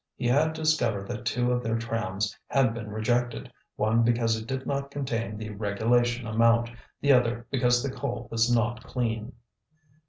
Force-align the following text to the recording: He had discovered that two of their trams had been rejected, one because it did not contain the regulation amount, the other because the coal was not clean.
He 0.15 0.25
had 0.25 0.53
discovered 0.53 1.07
that 1.09 1.25
two 1.25 1.51
of 1.51 1.61
their 1.61 1.77
trams 1.77 2.35
had 2.47 2.73
been 2.73 2.89
rejected, 2.89 3.51
one 3.75 4.01
because 4.01 4.35
it 4.35 4.47
did 4.47 4.65
not 4.65 4.89
contain 4.89 5.37
the 5.37 5.51
regulation 5.51 6.25
amount, 6.25 6.71
the 7.01 7.11
other 7.11 7.45
because 7.51 7.83
the 7.83 7.91
coal 7.91 8.27
was 8.31 8.51
not 8.51 8.83
clean. 8.83 9.33